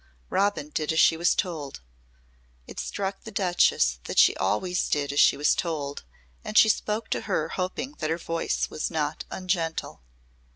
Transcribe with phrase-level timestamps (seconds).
[0.31, 1.81] Robin did as she was told.
[2.65, 6.05] It struck the Duchess that she always did as she was told
[6.43, 10.01] and she spoke to her hoping that her voice was not ungentle.